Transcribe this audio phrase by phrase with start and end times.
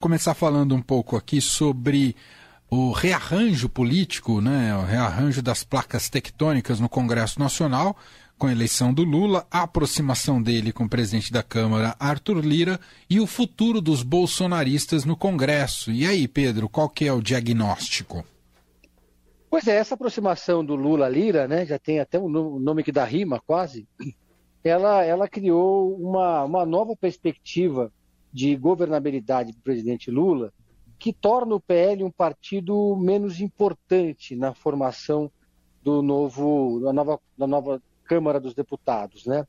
[0.00, 2.14] começar falando um pouco aqui sobre
[2.70, 7.96] o rearranjo político, né, o rearranjo das placas tectônicas no Congresso Nacional,
[8.38, 12.78] com a eleição do Lula, a aproximação dele com o presidente da Câmara, Arthur Lira,
[13.10, 15.90] e o futuro dos bolsonaristas no Congresso.
[15.90, 18.24] E aí, Pedro, qual que é o diagnóstico?
[19.50, 23.42] Pois é, essa aproximação do Lula-Lira, né, já tem até um nome que dá rima
[23.44, 23.84] quase,
[24.62, 27.90] ela, ela criou uma, uma nova perspectiva
[28.38, 30.52] de governabilidade do presidente Lula,
[30.96, 35.28] que torna o PL um partido menos importante na formação
[35.82, 39.26] do novo, da nova, da nova Câmara dos Deputados.
[39.26, 39.44] Né?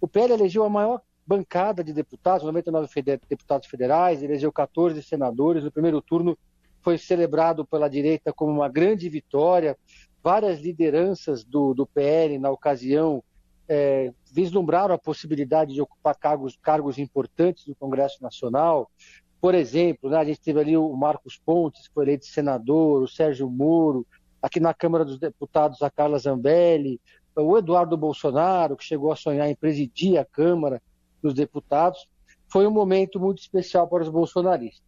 [0.00, 2.88] O PL elegeu a maior bancada de deputados, 99
[3.28, 5.62] deputados federais, elegeu 14 senadores.
[5.62, 6.38] No primeiro turno
[6.80, 9.76] foi celebrado pela direita como uma grande vitória.
[10.22, 13.22] Várias lideranças do, do PL, na ocasião,
[13.72, 18.90] é, vislumbraram a possibilidade de ocupar cargos, cargos importantes no Congresso Nacional.
[19.40, 23.06] Por exemplo, né, a gente teve ali o Marcos Pontes, que foi eleito senador, o
[23.06, 24.04] Sérgio Moro,
[24.42, 27.00] aqui na Câmara dos Deputados a Carla Zambelli,
[27.36, 30.82] o Eduardo Bolsonaro, que chegou a sonhar em presidir a Câmara
[31.22, 32.08] dos Deputados.
[32.48, 34.82] Foi um momento muito especial para os bolsonaristas.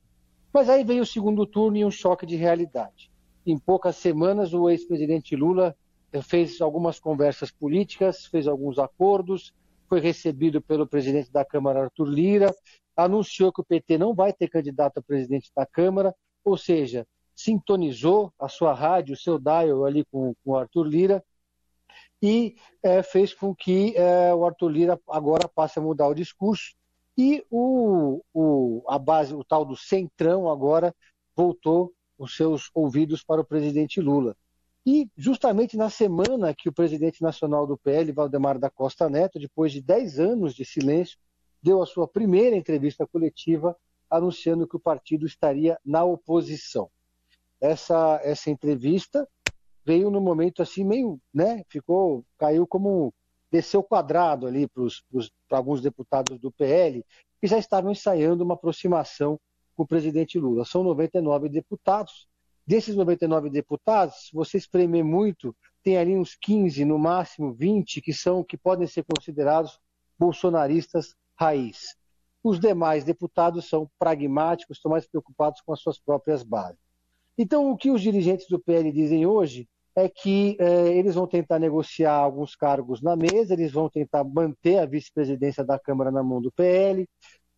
[0.53, 3.13] Mas aí veio o segundo turno e um choque de realidade.
[3.47, 5.77] Em poucas semanas, o ex-presidente Lula
[6.21, 9.53] fez algumas conversas políticas, fez alguns acordos,
[9.89, 12.55] foi recebido pelo presidente da Câmara, Arthur Lira,
[12.97, 18.33] anunciou que o PT não vai ter candidato a presidente da Câmara, ou seja, sintonizou
[18.39, 21.25] a sua rádio, o seu dial ali com, com o Arthur Lira,
[22.23, 26.75] e é, fez com que é, o Arthur Lira agora passe a mudar o discurso,
[27.17, 30.95] e o, o, a base, o tal do Centrão agora
[31.37, 34.37] voltou os seus ouvidos para o presidente Lula.
[34.85, 39.73] E justamente na semana que o presidente nacional do PL, Valdemar da Costa Neto, depois
[39.73, 41.19] de 10 anos de silêncio,
[41.63, 43.77] deu a sua primeira entrevista coletiva
[44.11, 46.91] anunciando que o partido estaria na oposição.
[47.61, 49.27] Essa, essa entrevista
[49.85, 53.15] veio no momento assim meio, né, ficou, caiu como
[53.51, 54.69] desceu quadrado ali
[55.49, 57.05] para alguns deputados do PL
[57.41, 59.39] que já estavam ensaiando uma aproximação
[59.77, 60.65] com o presidente Lula.
[60.65, 62.27] São 99 deputados,
[62.67, 68.13] Desses 99 deputados, se você espremer muito, tem ali uns 15, no máximo 20, que
[68.13, 69.79] são que podem ser considerados
[70.19, 71.97] bolsonaristas raiz.
[72.43, 76.79] Os demais deputados são pragmáticos, estão mais preocupados com as suas próprias bases.
[77.37, 81.59] Então, o que os dirigentes do PL dizem hoje é que eh, eles vão tentar
[81.59, 86.41] negociar alguns cargos na mesa, eles vão tentar manter a vice-presidência da Câmara na mão
[86.41, 87.09] do PL,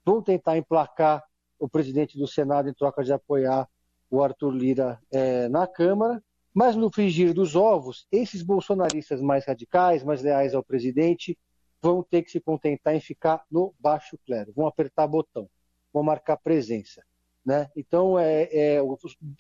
[0.05, 1.23] vão tentar emplacar
[1.59, 3.69] o presidente do Senado em troca de apoiar
[4.15, 6.23] o Arthur Lira é, na Câmara,
[6.55, 11.37] mas no frigir dos ovos, esses bolsonaristas mais radicais, mais leais ao presidente,
[11.83, 15.51] vão ter que se contentar em ficar no baixo clero, vão apertar botão,
[15.93, 17.03] vão marcar presença.
[17.45, 17.69] Né?
[17.77, 18.97] Então, é, é, o,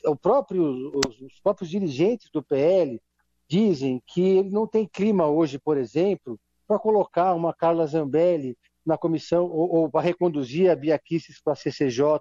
[0.06, 3.00] o próprio, os, os, próprios dirigentes do PL
[3.48, 8.98] dizem que ele não tem clima hoje, por exemplo, para colocar uma Carla Zambelli na
[8.98, 12.20] comissão ou, ou para reconduzir a Bia Kicis para a CCJ,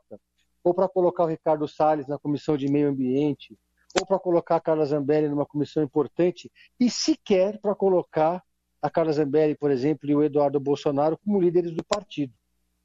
[0.64, 3.58] ou para colocar o Ricardo Salles na comissão de meio ambiente,
[4.00, 8.44] ou para colocar a Carla Zambelli numa comissão importante, e sequer para colocar
[8.82, 12.34] a Carla Zambelli, por exemplo, e o Eduardo Bolsonaro como líderes do partido.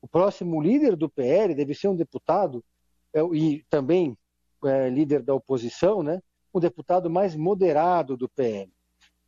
[0.01, 2.65] O próximo líder do PL deve ser um deputado,
[3.13, 4.17] é, e também
[4.65, 6.21] é, líder da oposição, né,
[6.55, 8.73] um deputado mais moderado do PL.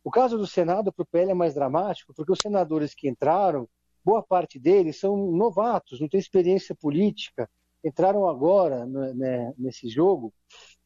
[0.03, 3.67] O caso do Senado para o PL é mais dramático, porque os senadores que entraram,
[4.03, 7.49] boa parte deles são novatos, não têm experiência política,
[7.83, 10.33] entraram agora né, nesse jogo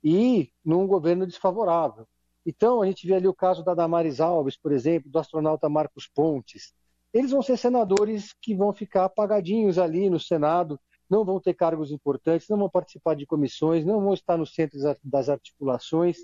[0.03, 2.07] e num governo desfavorável.
[2.45, 6.07] Então, a gente vê ali o caso da Damares Alves, por exemplo, do astronauta Marcos
[6.07, 6.73] Pontes.
[7.11, 10.79] Eles vão ser senadores que vão ficar apagadinhos ali no Senado,
[11.09, 14.77] não vão ter cargos importantes, não vão participar de comissões, não vão estar no centro
[15.03, 16.17] das articulações.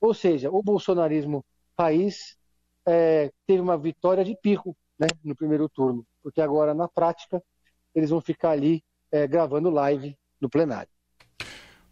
[0.00, 1.44] Ou seja, o bolsonarismo
[1.78, 2.36] raiz
[2.86, 7.42] é, teve uma vitória de pico né, no primeiro turno, porque agora, na prática,
[7.94, 8.82] eles vão ficar ali
[9.12, 10.88] é, gravando live no plenário.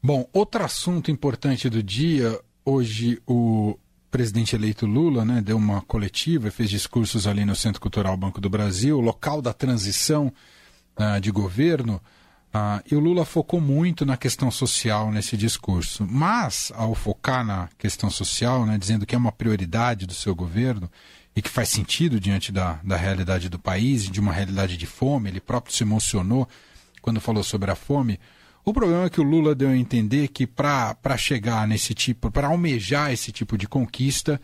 [0.03, 3.77] Bom, outro assunto importante do dia, hoje o
[4.11, 8.49] presidente eleito Lula né, deu uma coletiva, fez discursos ali no Centro Cultural Banco do
[8.49, 10.33] Brasil, local da transição
[10.97, 12.01] uh, de governo,
[12.55, 16.07] uh, e o Lula focou muito na questão social nesse discurso.
[16.09, 20.91] Mas, ao focar na questão social, né, dizendo que é uma prioridade do seu governo
[21.35, 25.29] e que faz sentido diante da, da realidade do país de uma realidade de fome,
[25.29, 26.49] ele próprio se emocionou
[27.09, 28.21] quando falou sobre a fome.
[28.63, 32.49] O problema é que o Lula deu a entender que para chegar nesse tipo, para
[32.49, 34.39] almejar esse tipo de conquista,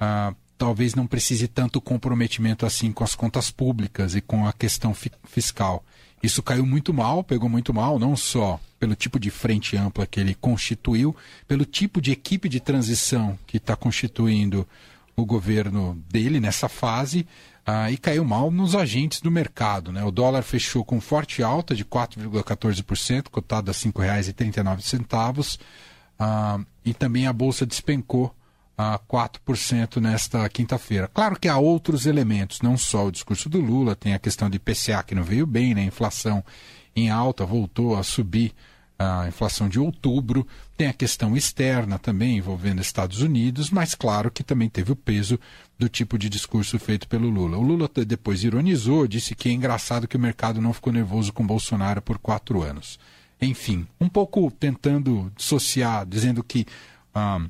[0.00, 4.92] ah, talvez não precise tanto comprometimento assim com as contas públicas e com a questão
[4.92, 5.84] fi fiscal.
[6.20, 10.18] Isso caiu muito mal, pegou muito mal, não só pelo tipo de frente ampla que
[10.18, 11.14] ele constituiu,
[11.46, 14.66] pelo tipo de equipe de transição que está constituindo
[15.14, 17.24] o governo dele nessa fase,
[17.70, 19.92] ah, e caiu mal nos agentes do mercado.
[19.92, 20.02] Né?
[20.02, 25.60] O dólar fechou com forte alta de 4,14%, cotado a R$ 5,39,
[26.18, 28.34] ah, e também a bolsa despencou
[28.74, 31.10] a 4% nesta quinta-feira.
[31.12, 34.56] Claro que há outros elementos, não só o discurso do Lula, tem a questão de
[34.56, 35.82] IPCA que não veio bem, né?
[35.82, 36.42] a inflação
[36.96, 38.54] em alta voltou a subir
[38.98, 40.46] a inflação de outubro,
[40.76, 45.38] tem a questão externa também envolvendo Estados Unidos, mas claro que também teve o peso
[45.78, 47.56] do tipo de discurso feito pelo Lula.
[47.56, 51.46] O Lula depois ironizou, disse que é engraçado que o mercado não ficou nervoso com
[51.46, 52.98] Bolsonaro por quatro anos.
[53.40, 56.66] Enfim, um pouco tentando dissociar, dizendo que.
[57.14, 57.40] Ah,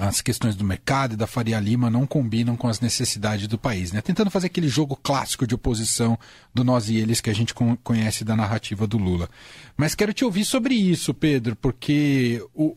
[0.00, 3.92] as questões do mercado e da Faria Lima não combinam com as necessidades do país,
[3.92, 4.00] né?
[4.00, 6.18] Tentando fazer aquele jogo clássico de oposição
[6.54, 9.28] do nós e eles que a gente conhece da narrativa do Lula.
[9.76, 12.76] Mas quero te ouvir sobre isso, Pedro, porque o,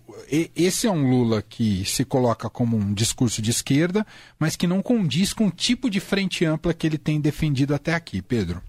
[0.55, 4.05] esse é um Lula que se coloca como um discurso de esquerda,
[4.39, 7.93] mas que não condiz com o tipo de frente ampla que ele tem defendido até
[7.93, 8.61] aqui, Pedro.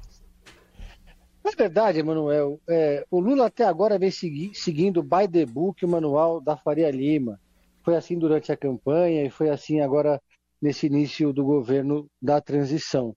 [1.44, 5.88] Na verdade, Emanuel, é, o Lula até agora vem segui seguindo by the book o
[5.88, 7.40] manual da Faria Lima
[7.84, 10.20] foi assim durante a campanha e foi assim agora
[10.60, 13.16] nesse início do governo da transição.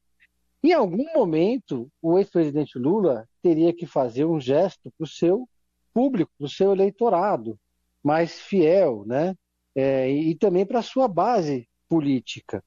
[0.63, 5.47] Em algum momento, o ex-presidente Lula teria que fazer um gesto para o seu
[5.93, 7.59] público, para o seu eleitorado
[8.03, 9.35] mais fiel, né?
[9.75, 12.63] É, e também para a sua base política.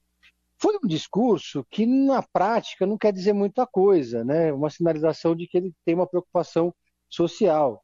[0.61, 4.53] Foi um discurso que, na prática, não quer dizer muita coisa, né?
[4.53, 6.75] Uma sinalização de que ele tem uma preocupação
[7.09, 7.83] social.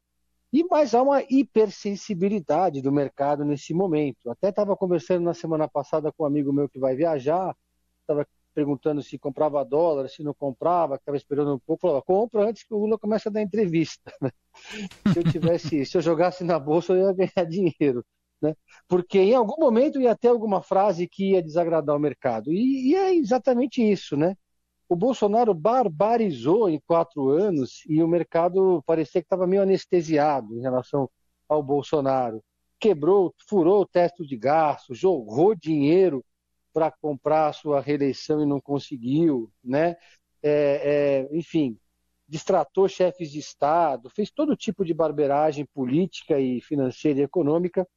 [0.53, 4.29] E mais há uma hipersensibilidade do mercado nesse momento.
[4.29, 7.55] Até estava conversando na semana passada com um amigo meu que vai viajar,
[8.01, 8.25] estava
[8.55, 12.73] perguntando se comprava dólar, se não comprava, estava esperando um pouco, falava, compra antes que
[12.73, 14.11] o Lula comece a dar entrevista.
[14.21, 14.31] Né?
[15.11, 18.05] Se eu tivesse, se eu jogasse na bolsa, eu ia ganhar dinheiro.
[18.41, 18.55] Né?
[18.87, 22.53] Porque em algum momento ia ter alguma frase que ia desagradar o mercado.
[22.53, 24.33] E, e é exatamente isso, né?
[24.87, 30.61] O Bolsonaro barbarizou em quatro anos e o mercado parecia que estava meio anestesiado em
[30.61, 31.09] relação
[31.49, 32.43] ao Bolsonaro.
[32.79, 36.23] Quebrou, furou o teto de gasto, jogou dinheiro
[36.73, 39.95] para comprar a sua reeleição e não conseguiu, né?
[40.43, 41.79] É, é, enfim,
[42.27, 47.87] distratou chefes de Estado, fez todo tipo de barberagem política e financeira e econômica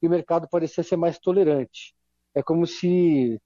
[0.00, 1.94] e o mercado parecia ser mais tolerante.
[2.34, 3.40] É como se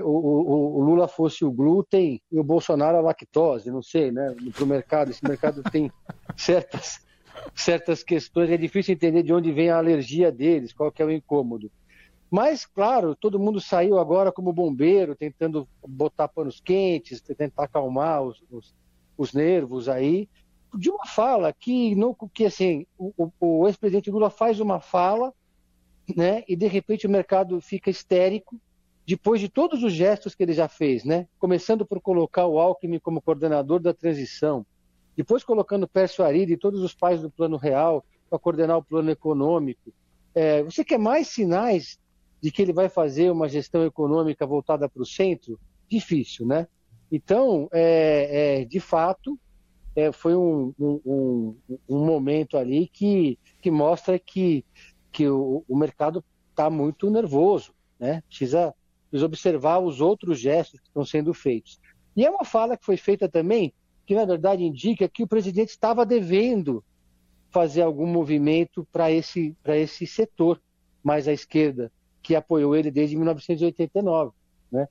[0.00, 4.34] o, Lula fosse o glúten e o Bolsonaro a lactose, não sei, né?
[4.54, 5.90] Para o mercado, esse mercado tem
[6.36, 7.04] certas,
[7.54, 11.10] certas questões, é difícil entender de onde vem a alergia deles, qual que é o
[11.10, 11.70] incômodo.
[12.30, 18.44] Mas, claro, todo mundo saiu agora como bombeiro, tentando botar panos quentes, tentar acalmar os,
[18.50, 18.74] os,
[19.16, 20.28] os nervos aí,
[20.74, 25.32] de uma fala que, não, que assim, o, o ex-presidente Lula faz uma fala,
[26.14, 28.60] né, e de repente o mercado fica histérico,
[29.08, 31.26] depois de todos os gestos que ele já fez, né?
[31.38, 34.66] Começando por colocar o Alckmin como coordenador da transição,
[35.16, 39.10] depois colocando Pércio Arida e todos os pais do Plano Real para coordenar o plano
[39.10, 39.94] econômico.
[40.34, 41.98] É, você quer mais sinais
[42.38, 45.58] de que ele vai fazer uma gestão econômica voltada para o centro?
[45.88, 46.68] Difícil, né?
[47.10, 49.40] Então, é, é, de fato,
[49.96, 51.56] é, foi um, um,
[51.88, 54.66] um, momento ali que, que mostra que,
[55.10, 58.22] que o, o mercado está muito nervoso, né?
[58.28, 58.74] Precisa
[59.08, 61.80] precisa observar os outros gestos que estão sendo feitos.
[62.16, 63.72] E é uma fala que foi feita também,
[64.06, 66.84] que na verdade indica que o presidente estava devendo
[67.50, 70.60] fazer algum movimento para esse, esse setor
[71.02, 71.90] mais à esquerda,
[72.22, 74.32] que apoiou ele desde 1989.
[74.70, 74.86] Né?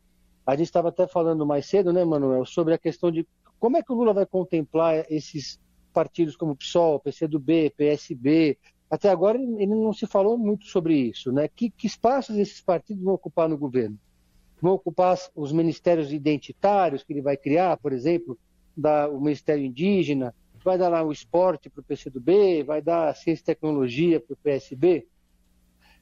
[0.45, 3.27] A gente estava até falando mais cedo, né, Manuel, sobre a questão de
[3.59, 5.59] como é que o Lula vai contemplar esses
[5.93, 8.57] partidos como PSOL, PCdoB, PSB.
[8.89, 11.31] Até agora ele não se falou muito sobre isso.
[11.31, 11.47] Né?
[11.47, 13.99] Que, que espaços esses partidos vão ocupar no governo?
[14.61, 18.37] Vão ocupar os ministérios identitários que ele vai criar, por exemplo,
[18.75, 20.33] da, o Ministério Indígena,
[20.67, 24.37] vai dar lá o esporte para o PCdoB, vai dar ciência e tecnologia para o
[24.37, 25.07] PSB.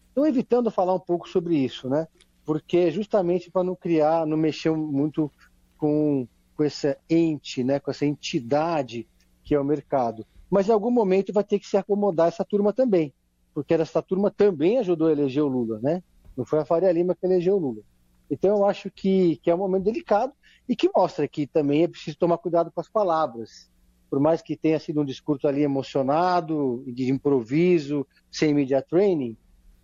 [0.09, 2.07] Estou evitando falar um pouco sobre isso, né?
[2.43, 5.31] Porque é justamente para não criar, não mexer muito
[5.77, 7.79] com, com essa ente, né?
[7.79, 9.07] com essa entidade
[9.43, 10.25] que é o mercado.
[10.49, 13.13] Mas em algum momento vai ter que se acomodar essa turma também,
[13.53, 16.01] porque essa turma também ajudou a eleger o Lula, né?
[16.35, 17.81] Não foi a Faria Lima que elegeu o Lula.
[18.29, 20.33] Então eu acho que, que é um momento delicado
[20.67, 23.69] e que mostra que também é preciso tomar cuidado com as palavras.
[24.09, 29.37] Por mais que tenha sido um discurso ali emocionado, de improviso, sem media training,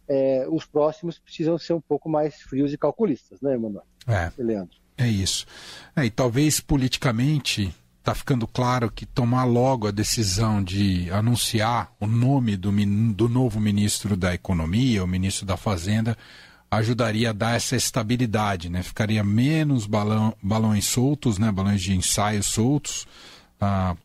[0.08, 3.86] é, os próximos precisam ser um pouco mais frios e calculistas, né, Emanuel?
[4.08, 4.32] É.
[4.38, 4.78] Leandro.
[4.98, 5.46] É isso.
[5.96, 12.08] É, e talvez politicamente está ficando claro que tomar logo a decisão de anunciar o
[12.08, 12.72] nome do,
[13.14, 16.18] do novo ministro da Economia, o ministro da Fazenda,
[16.72, 18.82] ajudaria a dar essa estabilidade, né?
[18.82, 21.52] Ficaria menos balão, balões soltos, né?
[21.52, 23.06] Balões de ensaio soltos,
[23.60, 23.96] ah,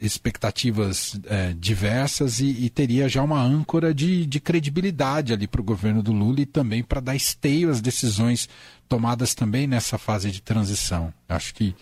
[0.00, 5.64] expectativas é, diversas e, e, teria já uma âncora de, de credibilidade ali para o
[5.64, 8.48] governo do Lula e também para dar esteio às decisões
[8.88, 11.12] tomadas também nessa fase de transição.
[11.28, 11.76] Acho que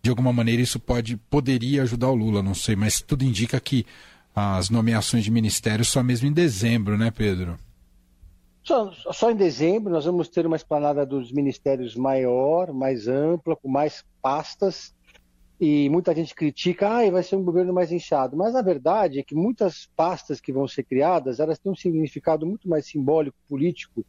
[0.00, 3.84] de alguma maneira isso pode poderia ajudar o Lula, não sei, mas tudo indica que
[4.36, 7.58] as nomeações de ministérios só mesmo em dezembro, né, Pedro?
[8.64, 13.68] Só, só em dezembro nós vamos ter uma esplanada dos ministérios maior, mais ampla, com
[13.68, 14.94] mais pastas
[15.60, 18.36] e muita gente critica, ah, vai ser um governo mais inchado.
[18.36, 22.46] Mas a verdade é que muitas pastas que vão ser criadas, elas têm um significado
[22.46, 24.04] muito mais simbólico, político,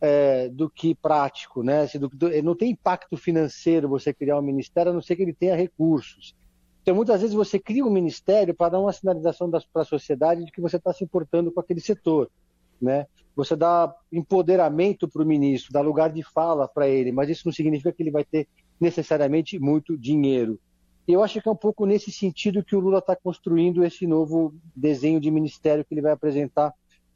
[0.00, 1.82] é, do que prático, né?
[1.82, 5.22] Assim, do, do, não tem impacto financeiro você criar um ministério, a não ser que
[5.22, 6.34] ele tenha recursos.
[6.82, 10.50] Então, muitas vezes você cria um ministério para dar uma sinalização para a sociedade de
[10.50, 12.28] que você está se importando com aquele setor,
[12.82, 13.06] né?
[13.34, 17.52] Você dá empoderamento para o ministro, dá lugar de fala para ele, mas isso não
[17.52, 18.46] significa que ele vai ter
[18.78, 20.58] necessariamente muito dinheiro.
[21.06, 24.54] Eu acho que é um pouco nesse sentido que o Lula está construindo esse novo
[24.76, 26.72] desenho de ministério que ele vai apresentar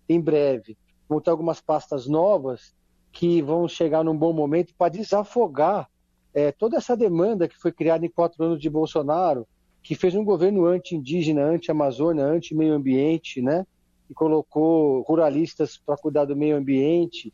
[0.09, 0.77] em breve.
[1.09, 2.75] Vão ter algumas pastas novas
[3.13, 5.89] que vão chegar num bom momento para desafogar
[6.35, 9.47] é, toda essa demanda que foi criada em quatro anos de Bolsonaro,
[9.83, 13.65] que fez um governo anti-indígena, anti-amazônia, anti-meio ambiente, né?
[14.09, 17.33] E colocou ruralistas para cuidar do meio ambiente.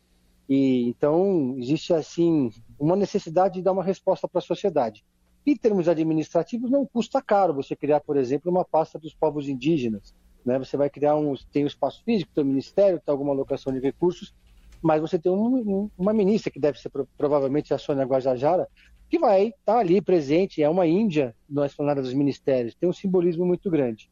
[0.49, 5.03] E então existe assim uma necessidade de dar uma resposta para a sociedade.
[5.45, 10.15] Em termos administrativos, não custa caro você criar, por exemplo, uma pasta dos povos indígenas.
[10.45, 10.57] Né?
[10.59, 13.79] Você vai criar um, tem um espaço físico, tem um ministério, tem alguma alocação de
[13.79, 14.33] recursos,
[14.81, 18.67] mas você tem um, uma ministra que deve ser provavelmente a Sônia Guajajara,
[19.09, 22.93] que vai estar tá ali presente, é uma índia na esplanada dos ministérios, tem um
[22.93, 24.09] simbolismo muito grande.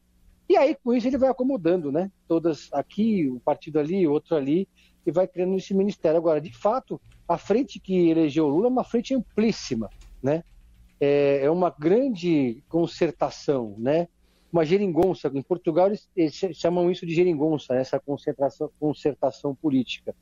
[0.52, 2.12] E aí, com isso, ele vai acomodando, né?
[2.28, 4.68] Todas aqui, um partido ali, outro ali,
[5.06, 6.18] e vai criando esse ministério.
[6.18, 9.88] Agora, de fato, a frente que elegeu Lula é uma frente amplíssima,
[10.22, 10.44] né?
[11.00, 14.08] É, é uma grande concertação, né?
[14.52, 15.32] Uma geringonça.
[15.32, 20.14] Em Portugal, eles, eles chamam isso de geringonça, essa concentração, concertação política.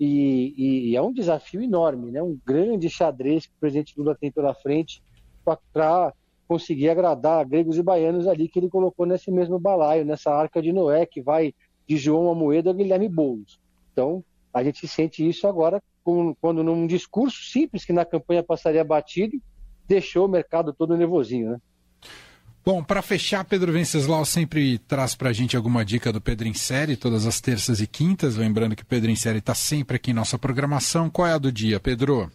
[0.00, 2.20] E, e, é um desafio enorme, né?
[2.20, 5.00] um grande xadrez que o presidente Lula tem pela frente
[5.72, 6.12] para
[6.48, 10.72] conseguir agradar gregos e baianos ali que ele colocou nesse mesmo balaio, nessa arca de
[10.72, 11.54] Noé, que vai
[11.86, 13.60] de João Amoedo a Guilherme Boulos.
[13.92, 18.82] Então, a gente sente isso agora com, quando num discurso simples que na campanha passaria
[18.82, 19.38] batido,
[19.86, 21.58] deixou o mercado todo nervosinho, né?
[22.64, 26.52] Bom, para fechar, Pedro Venceslau sempre traz para a gente alguma dica do Pedro em
[26.52, 28.36] Série, todas as terças e quintas.
[28.36, 31.08] Lembrando que o Pedro em Série está sempre aqui em nossa programação.
[31.08, 32.30] Qual é a do dia, Pedro?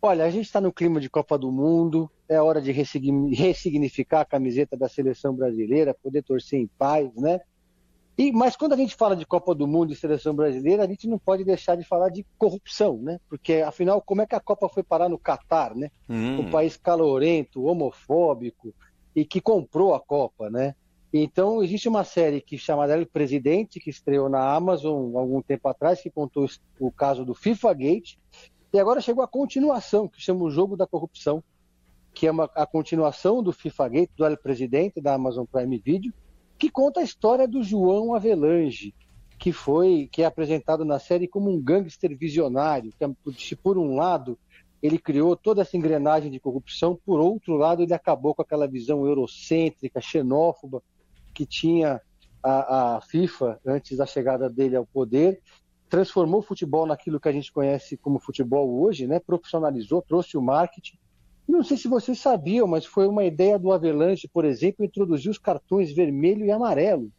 [0.00, 4.24] Olha, a gente está no clima de Copa do Mundo, é hora de ressignificar a
[4.24, 7.40] camiseta da seleção brasileira, poder torcer em paz, né?
[8.16, 11.08] E, mas quando a gente fala de Copa do Mundo e seleção brasileira, a gente
[11.08, 13.18] não pode deixar de falar de corrupção, né?
[13.28, 15.90] Porque, afinal, como é que a Copa foi parar no Catar, né?
[16.08, 16.42] Hum.
[16.42, 18.72] Um país calorento, homofóbico,
[19.16, 20.76] e que comprou a Copa, né?
[21.12, 26.00] Então, existe uma série que chamada El Presidente, que estreou na Amazon algum tempo atrás,
[26.00, 26.46] que contou
[26.78, 28.14] o caso do FIFA Gate.
[28.72, 31.42] E agora chegou a continuação, que chama o Jogo da Corrupção,
[32.14, 36.12] que é uma, a continuação do FIFA Gate, do El Presidente, da Amazon Prime Video,
[36.58, 38.94] que conta a história do João Avelange,
[39.38, 42.92] que foi que é apresentado na série como um gangster visionário,
[43.36, 44.38] que por um lado
[44.82, 49.06] ele criou toda essa engrenagem de corrupção, por outro lado, ele acabou com aquela visão
[49.06, 50.82] eurocêntrica, xenófoba
[51.34, 52.00] que tinha
[52.42, 55.40] a, a, FIFA antes da chegada dele ao poder,
[55.88, 59.20] transformou o futebol naquilo que a gente conhece como futebol hoje, né?
[59.20, 60.98] profissionalizou, trouxe o marketing.
[61.50, 65.38] Não sei se vocês sabiam, mas foi uma ideia do Avelanche, por exemplo, introduzir os
[65.38, 67.10] cartões vermelho e amarelo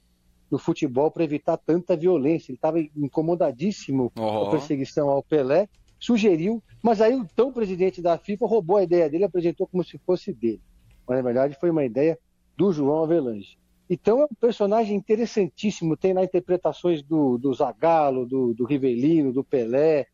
[0.50, 2.52] no futebol para evitar tanta violência.
[2.52, 5.68] Ele estava incomodadíssimo com a perseguição ao Pelé
[6.02, 9.84] sugeriu, mas aí o tão presidente da FIFA roubou a ideia dele e apresentou como
[9.84, 10.60] se fosse dele.
[11.08, 12.18] Mas na verdade foi uma ideia
[12.58, 13.58] do João Avelange.
[13.88, 19.44] Então é um personagem interessantíssimo, tem lá interpretações do, do Zagallo, do, do Rivelino, do
[19.44, 20.08] Pelé,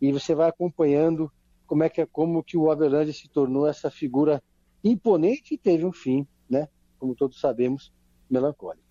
[0.00, 1.30] e você vai acompanhando
[1.68, 4.42] como é que é como que o Avelange se tornou essa figura
[4.82, 6.66] imponente e teve um fim, né?
[6.98, 7.92] Como todos sabemos,
[8.28, 8.88] melancólico.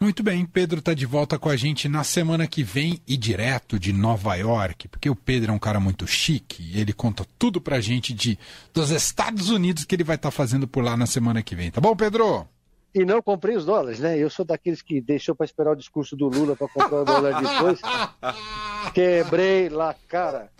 [0.00, 3.78] Muito bem, Pedro está de volta com a gente na semana que vem e direto
[3.78, 7.80] de Nova York, porque o Pedro é um cara muito chique, ele conta tudo pra
[7.80, 8.38] gente de
[8.72, 11.70] dos Estados Unidos que ele vai estar tá fazendo por lá na semana que vem.
[11.70, 12.46] Tá bom, Pedro?
[12.94, 14.16] E não comprei os dólares, né?
[14.16, 17.42] Eu sou daqueles que deixou para esperar o discurso do Lula para comprar o dólar
[17.42, 17.80] depois.
[18.94, 20.52] Quebrei lá, cara.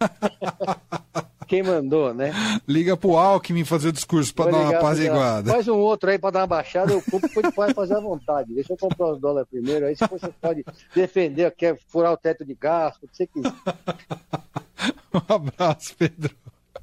[1.46, 2.32] quem mandou, né?
[2.66, 5.52] Liga pro Alckmin fazer o discurso para dar uma apaziguada.
[5.52, 8.54] Faz um outro aí para dar uma baixada, eu compro, depois pode fazer à vontade.
[8.54, 12.44] Deixa eu comprar os dólares primeiro, aí se você pode defender, quer furar o teto
[12.44, 13.52] de gasto, o que você quiser.
[15.14, 16.34] um abraço, Pedro.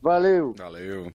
[0.01, 0.53] Valeu.
[0.57, 1.11] Valeu.